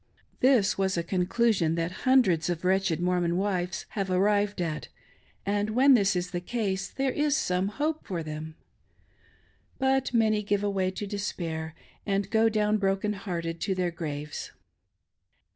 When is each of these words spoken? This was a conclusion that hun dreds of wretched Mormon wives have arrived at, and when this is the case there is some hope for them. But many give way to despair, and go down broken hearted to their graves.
This 0.39 0.79
was 0.79 0.97
a 0.97 1.03
conclusion 1.03 1.75
that 1.75 1.91
hun 2.09 2.23
dreds 2.23 2.49
of 2.49 2.65
wretched 2.65 2.99
Mormon 2.99 3.37
wives 3.37 3.85
have 3.89 4.09
arrived 4.09 4.59
at, 4.59 4.87
and 5.45 5.69
when 5.75 5.93
this 5.93 6.15
is 6.15 6.31
the 6.31 6.39
case 6.41 6.87
there 6.89 7.11
is 7.11 7.37
some 7.37 7.67
hope 7.67 8.03
for 8.07 8.23
them. 8.23 8.55
But 9.77 10.11
many 10.11 10.41
give 10.41 10.63
way 10.63 10.89
to 10.89 11.05
despair, 11.05 11.75
and 12.03 12.31
go 12.31 12.49
down 12.49 12.77
broken 12.77 13.13
hearted 13.13 13.61
to 13.61 13.75
their 13.75 13.91
graves. 13.91 14.49